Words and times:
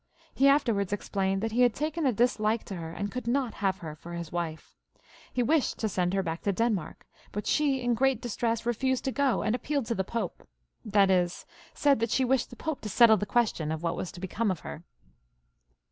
He 0.33 0.47
afterwards 0.47 0.91
explained 0.91 1.43
that 1.43 1.51
he 1.51 1.61
had 1.61 1.75
taken 1.75 2.07
a 2.07 2.11
dislike 2.11 2.63
to 2.63 2.75
her, 2.77 2.91
and 2.91 3.11
could 3.11 3.27
not 3.27 3.53
have 3.61 3.77
her 3.85 3.95
for 3.95 4.13
his 4.13 4.31
wife. 4.31 4.73
He 5.31 5.43
wished 5.43 5.77
to 5.77 5.85
send^her 5.85 6.25
back 6.25 6.41
to 6.41 6.51
Denmark, 6.51 7.05
but 7.31 7.45
she 7.45 7.81
in 7.83 7.93
great 7.93 8.19
distress 8.19 8.65
refused 8.65 9.05
to 9.05 9.11
go, 9.11 9.43
and 9.43 9.53
appealed 9.53 9.85
to 9.85 9.93
the 9.93 10.03
Pope, 10.03 10.47
that 10.83 11.11
is 11.11 11.45
said 11.75 11.99
that 11.99 12.09
she 12.09 12.25
wished 12.25 12.49
the 12.49 12.55
Pope 12.55 12.81
to 12.81 12.89
settle 12.89 13.17
the 13.17 13.27
question 13.27 13.71
of 13.71 13.83
what 13.83 13.95
was 13.95 14.11
to 14.13 14.19
become 14.19 14.49
of 14.49 14.61
her. 14.61 14.81